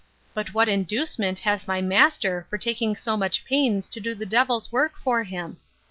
But 0.33 0.51
what 0.55 0.67
inducement 0.67 1.37
has 1.45 1.67
my 1.67 1.79
master 1.79 2.47
for 2.49 2.57
taking 2.57 2.95
so 2.95 3.15
much 3.15 3.45
pains 3.45 3.87
to 3.89 3.99
do 3.99 4.15
the 4.15 4.25
devil's 4.25 4.71
work 4.71 4.93
for 4.97 5.23
him? 5.25 5.57